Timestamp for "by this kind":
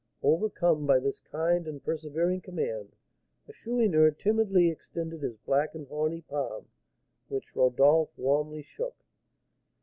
0.87-1.67